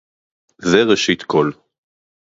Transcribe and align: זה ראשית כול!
זה 0.57 0.83
ראשית 0.83 1.23
כול! 1.23 1.53